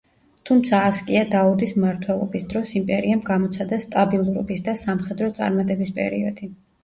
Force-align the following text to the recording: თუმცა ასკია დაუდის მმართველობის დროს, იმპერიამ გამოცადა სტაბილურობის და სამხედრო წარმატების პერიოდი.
თუმცა 0.49 0.77
ასკია 0.91 1.19
დაუდის 1.33 1.73
მმართველობის 1.81 2.45
დროს, 2.53 2.71
იმპერიამ 2.79 3.21
გამოცადა 3.29 3.81
სტაბილურობის 3.85 4.65
და 4.69 4.75
სამხედრო 4.85 5.31
წარმატების 5.41 5.93
პერიოდი. 5.99 6.51